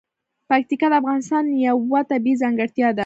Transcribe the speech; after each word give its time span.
پکتیکا 0.49 0.87
د 0.91 0.93
افغانستان 1.01 1.43
یوه 1.67 1.99
طبیعي 2.11 2.39
ځانګړتیا 2.41 2.89
ده. 2.97 2.99